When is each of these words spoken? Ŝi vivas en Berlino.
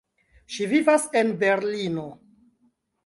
Ŝi 0.53 0.65
vivas 0.71 1.05
en 1.21 1.29
Berlino. 1.43 2.07